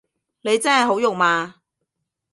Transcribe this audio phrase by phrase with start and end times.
[0.41, 1.57] 你真係好肉麻